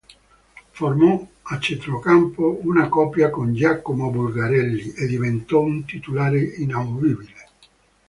[0.71, 7.49] Formò a centrocampo una coppia con Giacomo Bulgarelli e diventò un titolare inamovibile.